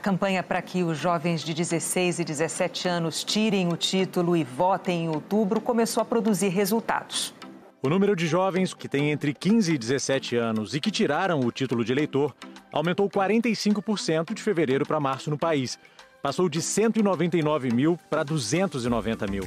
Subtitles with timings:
[0.00, 5.04] campanha para que os jovens de 16 e 17 anos tirem o título e votem
[5.04, 7.34] em outubro começou a produzir resultados.
[7.82, 11.52] O número de jovens que têm entre 15 e 17 anos e que tiraram o
[11.52, 12.34] título de eleitor
[12.72, 15.78] aumentou 45% de fevereiro para março no país.
[16.22, 19.44] Passou de 199 mil para 290 mil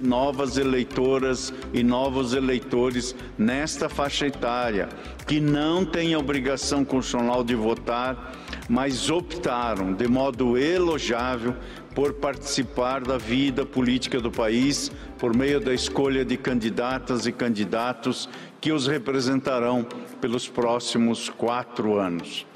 [0.00, 4.88] novas eleitoras e novos eleitores nesta faixa etária,
[5.26, 8.32] que não têm a obrigação constitucional de votar,
[8.68, 11.54] mas optaram de modo elogiável
[11.94, 18.28] por participar da vida política do país por meio da escolha de candidatas e candidatos
[18.60, 19.86] que os representarão
[20.20, 22.46] pelos próximos quatro anos.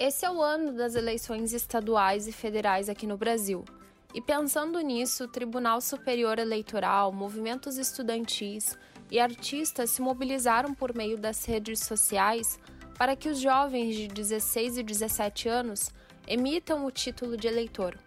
[0.00, 3.64] Esse é o ano das eleições estaduais e federais aqui no Brasil.
[4.14, 8.76] E pensando nisso, o Tribunal Superior Eleitoral, movimentos estudantis
[9.10, 12.58] e artistas se mobilizaram por meio das redes sociais
[12.96, 15.90] para que os jovens de 16 e 17 anos
[16.26, 17.98] emitam o título de eleitor.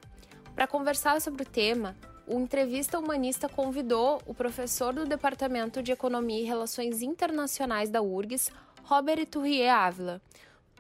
[0.56, 1.96] Para conversar sobre o tema,
[2.28, 8.52] o Entrevista Humanista convidou o professor do Departamento de Economia e Relações Internacionais da URGS,
[8.84, 10.22] Robert Turrier Ávila.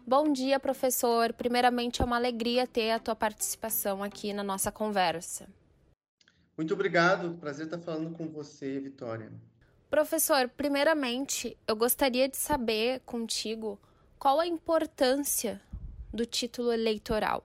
[0.06, 1.32] Bom dia, professor.
[1.32, 5.48] Primeiramente, é uma alegria ter a tua participação aqui na nossa conversa.
[6.58, 7.38] Muito obrigado.
[7.40, 9.32] Prazer estar falando com você, Vitória.
[9.90, 13.80] Professor, primeiramente, eu gostaria de saber contigo
[14.18, 15.62] qual a importância
[16.14, 17.44] do título eleitoral.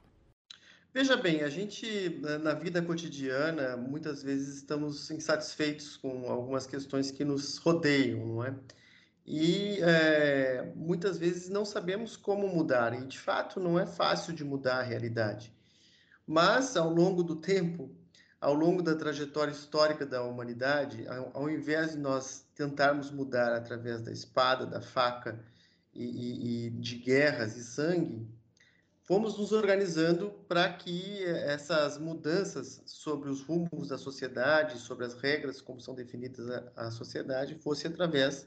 [0.95, 7.23] Veja bem, a gente na vida cotidiana muitas vezes estamos insatisfeitos com algumas questões que
[7.23, 8.55] nos rodeiam, não é?
[9.27, 14.44] E é, muitas vezes não sabemos como mudar, e de fato não é fácil de
[14.44, 15.52] mudar a realidade.
[16.24, 17.91] Mas ao longo do tempo,
[18.41, 24.00] ao longo da trajetória histórica da humanidade, ao, ao invés de nós tentarmos mudar através
[24.00, 25.44] da espada, da faca
[25.92, 28.28] e, e, e de guerras e sangue,
[29.02, 35.60] fomos nos organizando para que essas mudanças sobre os rumos da sociedade, sobre as regras
[35.60, 38.47] como são definidas a, a sociedade, fosse através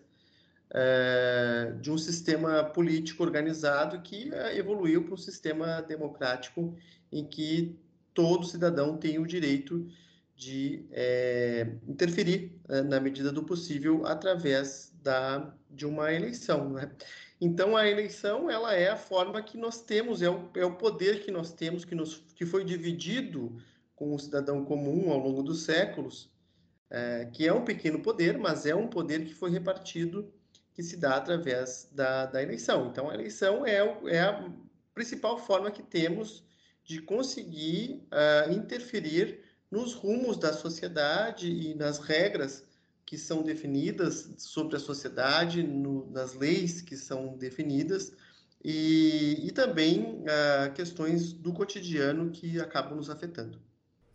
[0.71, 6.75] é, de um sistema político organizado que é, evoluiu para um sistema democrático
[7.11, 7.79] em que
[8.13, 9.87] todo cidadão tem o direito
[10.35, 16.69] de é, interferir é, na medida do possível através da, de uma eleição.
[16.69, 16.91] Né?
[17.41, 21.23] Então a eleição ela é a forma que nós temos, é o, é o poder
[21.23, 23.57] que nós temos que, nos, que foi dividido
[23.95, 26.31] com o cidadão comum ao longo dos séculos,
[26.89, 30.31] é, que é um pequeno poder, mas é um poder que foi repartido
[30.79, 32.87] que se dá através da, da eleição.
[32.87, 34.49] Então, a eleição é, é a
[34.93, 36.41] principal forma que temos
[36.85, 42.63] de conseguir uh, interferir nos rumos da sociedade e nas regras
[43.05, 48.13] que são definidas sobre a sociedade, no, nas leis que são definidas,
[48.63, 53.59] e, e também uh, questões do cotidiano que acabam nos afetando.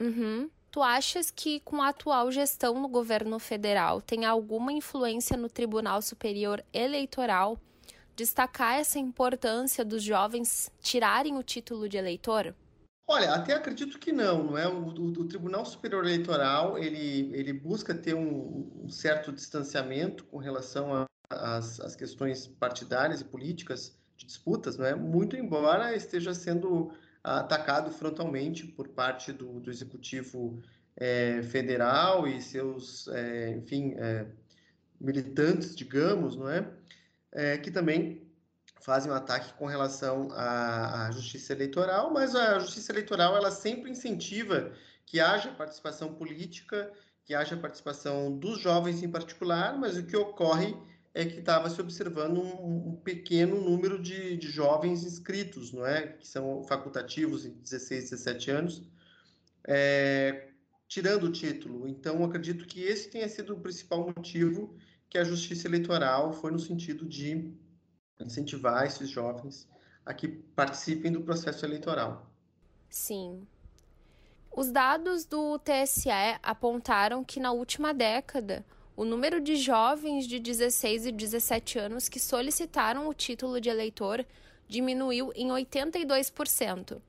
[0.00, 0.48] Uhum.
[0.74, 6.02] Tu achas que com a atual gestão no governo federal tem alguma influência no Tribunal
[6.02, 7.60] Superior Eleitoral
[8.16, 12.52] destacar essa importância dos jovens tirarem o título de eleitor?
[13.08, 14.66] Olha, até acredito que não, não é?
[14.66, 20.38] O, o, o Tribunal Superior Eleitoral ele, ele busca ter um, um certo distanciamento com
[20.38, 24.96] relação às questões partidárias e políticas de disputas, não é?
[24.96, 26.90] Muito embora esteja sendo
[27.24, 30.62] atacado frontalmente por parte do, do executivo
[30.96, 34.26] é, federal e seus, é, enfim, é,
[35.00, 36.68] militantes, digamos, não é?
[37.32, 37.56] é?
[37.56, 38.22] que também
[38.82, 43.90] fazem um ataque com relação à, à, justiça eleitoral, mas a justiça eleitoral ela sempre
[43.90, 44.72] incentiva
[45.06, 46.92] que haja participação política,
[47.24, 50.76] que haja participação dos jovens em particular, mas o que ocorre
[51.14, 56.08] é que estava se observando um, um pequeno número de, de, jovens inscritos, não é?
[56.08, 58.82] Que são facultativos em 16, 17 anos,
[59.64, 60.48] é,
[60.88, 61.86] tirando o título.
[61.86, 64.76] Então, acredito que esse tenha sido o principal motivo
[65.08, 67.54] que a justiça eleitoral foi no sentido de
[68.20, 69.68] incentivar esses jovens
[70.04, 72.28] a que participem do processo eleitoral.
[72.90, 73.46] Sim.
[74.50, 76.10] Os dados do TSE
[76.42, 78.64] apontaram que na última década
[78.96, 84.24] o número de jovens de 16 e 17 anos que solicitaram o título de eleitor
[84.68, 87.00] diminuiu em 82%.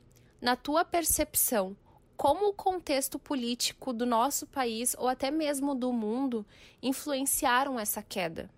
[0.41, 1.75] Na tua percepção,
[2.17, 6.45] como o contexto político do nosso país ou até mesmo do mundo
[6.81, 8.49] influenciaram essa queda?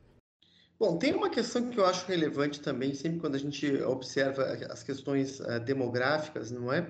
[0.79, 4.83] Bom, tem uma questão que eu acho relevante também, sempre quando a gente observa as
[4.83, 6.87] questões uh, demográficas, não é?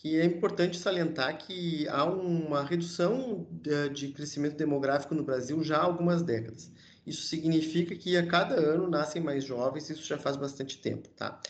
[0.00, 5.78] Que é importante salientar que há uma redução de, de, crescimento demográfico no Brasil já
[5.78, 6.70] há algumas décadas.
[7.04, 11.40] Isso significa que a cada ano nascem mais jovens, isso já faz bastante tempo, tá?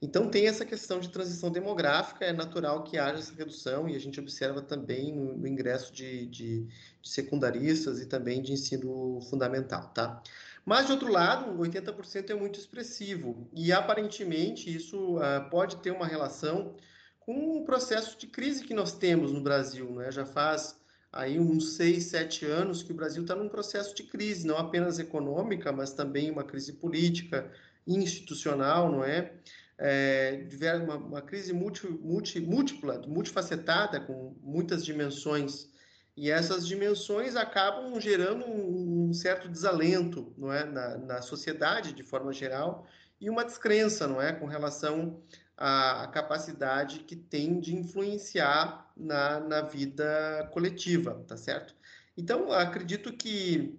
[0.00, 3.98] Então, tem essa questão de transição demográfica, é natural que haja essa redução, e a
[3.98, 6.66] gente observa também no, no ingresso de, de,
[7.02, 10.22] de, secundaristas e também de ensino fundamental, tá?
[10.64, 16.06] Mas, de outro lado, 80% é muito expressivo, e aparentemente isso uh, pode ter uma
[16.06, 16.74] relação
[17.28, 20.10] com o processo de crise que nós temos no Brasil, né?
[20.10, 20.80] Já faz
[21.12, 24.98] aí uns seis, sete anos que o Brasil está num processo de crise, não apenas
[24.98, 27.52] econômica, mas também uma crise política,
[27.86, 29.34] institucional, não é?
[29.76, 30.42] é,
[30.82, 35.68] uma, uma, crise multi, multi, múltipla, multifacetada, com muitas dimensões,
[36.16, 40.64] e essas dimensões acabam gerando um, um certo desalento não é?
[40.64, 42.86] Na, na, sociedade, de forma geral,
[43.20, 44.32] e uma descrença não é?
[44.32, 45.20] com relação
[45.58, 51.74] à capacidade que tem de influenciar na, na vida coletiva, tá certo?
[52.16, 53.76] Então, acredito que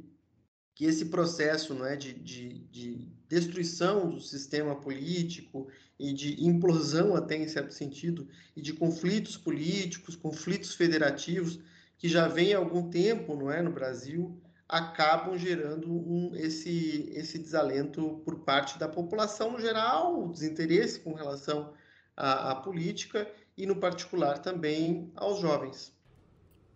[0.80, 5.68] que esse processo não é, de, de, de, destruição do sistema político
[6.00, 11.60] e de implosão até em certo sentido, e de conflitos políticos, conflitos federativos,
[11.98, 17.40] que já vem há algum tempo não é, no Brasil, acabam gerando um, esse, esse
[17.40, 21.74] desalento por parte da população no geral, o desinteresse com relação
[22.16, 23.28] à, à política
[23.58, 25.92] e, no particular, também aos jovens.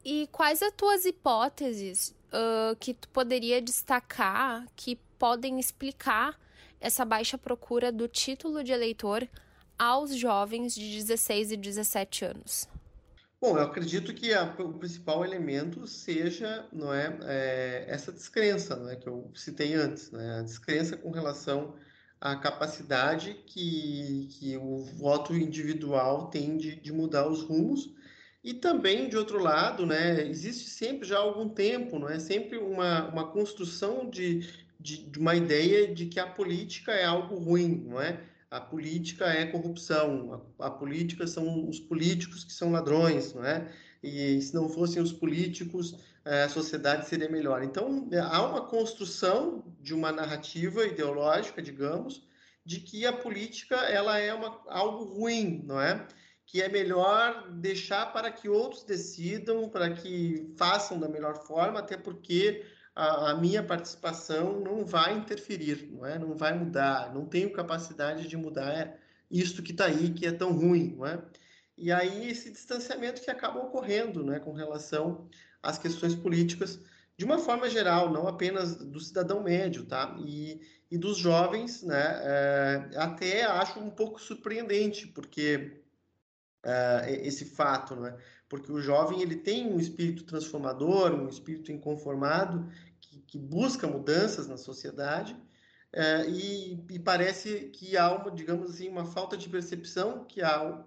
[0.04, 6.38] E quais as tuas hipóteses uh, que tu poderia destacar que podem explicar
[6.82, 9.30] essa baixa procura do título de eleitor
[9.78, 12.73] aos jovens de 16 e 17 anos?
[13.44, 18.90] Bom, eu acredito que a, o principal elemento seja, não é, é, essa descrença, não
[18.90, 21.76] é, que eu citei antes, né, a descrença com relação
[22.22, 27.94] à capacidade que, que o voto individual tem de, de mudar os rumos
[28.42, 32.58] e também, de outro lado, né, existe sempre já há algum tempo, não é sempre
[32.58, 34.48] uma, uma construção de,
[34.80, 38.24] de, de, uma ideia de que a política é algo ruim, não é?
[38.54, 43.68] A política é corrupção, a, a política são os políticos que são ladrões, não é?
[44.04, 45.96] E se não fossem os políticos,
[46.26, 47.64] eh, a sociedade seria melhor.
[47.64, 52.22] Então, há uma construção de uma narrativa ideológica, digamos,
[52.66, 56.06] de que a política ela é uma, algo ruim, não é?
[56.46, 61.98] que é melhor deixar para que outros decidam, para que façam da melhor forma, até
[61.98, 62.64] porque
[62.96, 66.18] a, a, minha participação não vai interferir, não é?
[66.20, 68.98] Não vai mudar, não tenho capacidade de mudar
[69.30, 71.22] isto que está aí, que é tão ruim, não é?
[71.78, 75.28] E aí esse distanciamento que acaba ocorrendo, né, com relação
[75.62, 76.80] às questões políticas,
[77.18, 80.16] de uma forma geral, não apenas do cidadão médio, tá?
[80.20, 82.22] E, e dos jovens, né?
[82.24, 85.83] É, até acho um pouco surpreendente, porque
[86.64, 88.18] uh, esse fato, não é?
[88.48, 92.70] Porque o jovem ele tem um espírito transformador, um espírito inconformado
[93.02, 95.34] que, que busca mudanças na sociedade
[95.94, 100.84] uh, e, e, parece que há uma, digamos assim, uma falta de percepção que a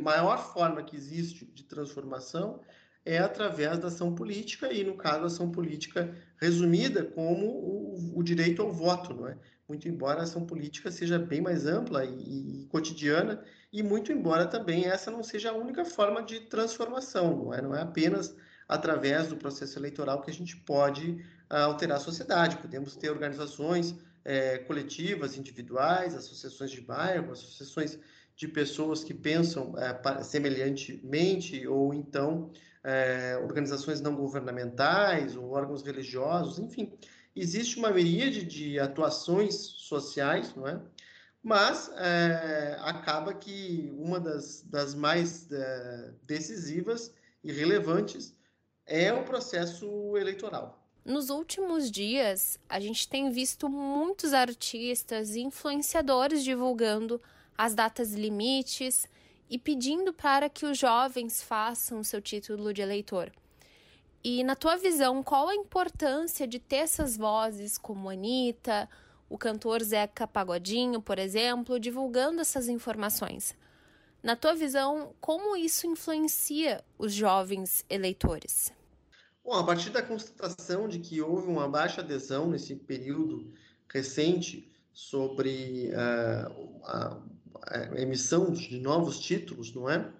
[0.00, 2.60] maior forma que existe de transformação
[3.04, 8.62] é através da ação política e, no caso, ação política resumida como o, o direito
[8.62, 9.36] ao voto, não é?
[9.68, 14.46] Muito embora a ação política seja bem mais ampla e, e cotidiana e muito embora
[14.46, 18.34] também essa não seja a única forma de transformação, não é, não é apenas
[18.66, 22.58] através do processo eleitoral que a gente pode ah, alterar a sociedade.
[22.58, 27.98] Podemos ter organizações é, coletivas, individuais, associações de bairro, associações
[28.38, 32.52] de pessoas que pensam é, semelhantemente, ou então
[32.84, 36.96] é, organizações não governamentais, ou órgãos religiosos, enfim.
[37.34, 40.80] Existe uma miríade de atuações sociais, não é?
[41.42, 48.36] mas é, acaba que uma das, das mais é, decisivas e relevantes
[48.86, 50.78] é o processo eleitoral.
[51.04, 57.20] Nos últimos dias, a gente tem visto muitos artistas e influenciadores divulgando
[57.58, 59.08] as datas limites
[59.50, 63.32] e pedindo para que os jovens façam seu título de eleitor.
[64.22, 68.88] E na tua visão, qual a importância de ter essas vozes como Anitta,
[69.28, 73.54] o cantor Zeca Pagodinho, por exemplo, divulgando essas informações.
[74.22, 78.72] Na tua visão, como isso influencia os jovens eleitores?
[79.44, 83.52] Bom, a partir da constatação de que houve uma baixa adesão nesse período
[83.88, 87.22] recente sobre uh, a,
[87.96, 90.10] emissão de novos títulos, não é?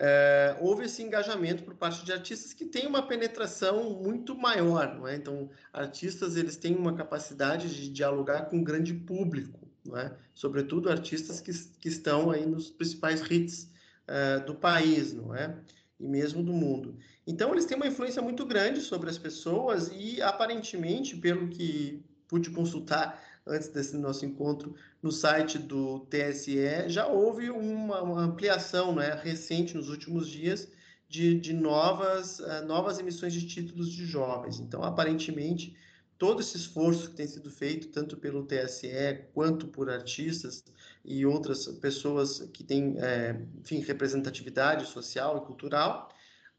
[0.00, 5.08] é, houve esse engajamento por parte de artistas que têm uma penetração muito maior, não
[5.08, 5.16] é?
[5.16, 10.16] Então, artistas eles têm uma capacidade de dialogar com um grande público, não é?
[10.34, 13.68] Sobretudo artistas que, que estão aí nos principais hits
[14.06, 15.56] é, do país, não é?
[15.98, 16.96] E mesmo do mundo.
[17.26, 22.50] Então, eles têm uma influência muito grande sobre as pessoas e, aparentemente, pelo que pude
[22.50, 29.18] consultar antes desse nosso encontro, no site do TSE, já houve uma, uma ampliação né,
[29.22, 30.68] recente nos últimos dias
[31.08, 34.60] de, de novas, uh, novas emissões de títulos de jovens.
[34.60, 35.76] Então, aparentemente,
[36.18, 40.64] todo esse esforço que tem sido feito, tanto pelo TSE quanto por artistas
[41.04, 46.10] e outras pessoas que têm, é, enfim, representatividade social e cultural,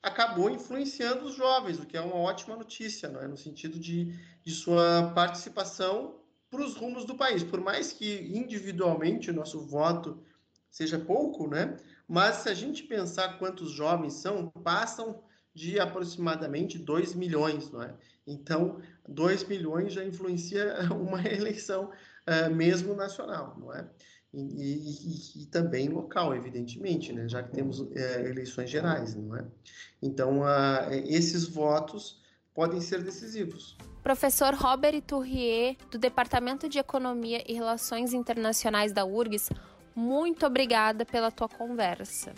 [0.01, 3.27] acabou influenciando os jovens, o que é uma ótima notícia, não é?
[3.27, 6.18] no sentido de, de sua participação
[6.49, 7.43] para os rumos do país.
[7.43, 10.21] Por mais que individualmente o nosso voto
[10.69, 11.77] seja pouco, né?
[12.07, 15.21] mas se a gente pensar quantos jovens são, passam
[15.53, 17.93] de aproximadamente 2 milhões, não é?
[18.25, 23.87] Então, 2 milhões já influencia uma eleição uh, mesmo nacional, não é?
[24.31, 27.27] E, e, e, também local, evidentemente, né?
[27.27, 29.43] já que temos uh, eleições gerais, não é?
[30.01, 32.21] Então, uh, esses votos
[32.59, 33.77] podem ser decisivos.
[34.03, 39.49] Professor Robert Tourrier, do Departamento de Economia e Relações Internacionais da URGS,
[39.95, 42.33] muito obrigada pela tua conversa.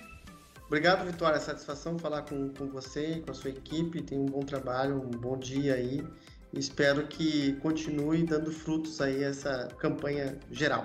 [0.67, 1.39] Obrigado, Vitória.
[1.39, 3.99] Satisfação falar com, com você e com a sua equipe.
[4.03, 6.05] Tenha um bom trabalho, um bom dia aí.
[6.53, 10.83] Espero que continue dando frutos aí essa campanha geral.